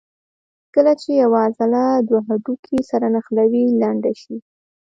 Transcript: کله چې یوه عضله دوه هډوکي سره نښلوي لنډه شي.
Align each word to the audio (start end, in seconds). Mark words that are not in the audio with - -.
کله 0.73 0.93
چې 1.01 1.09
یوه 1.23 1.39
عضله 1.47 1.81
دوه 2.07 2.19
هډوکي 2.27 2.77
سره 2.89 3.05
نښلوي 3.15 3.63
لنډه 3.81 4.11
شي. 4.21 4.37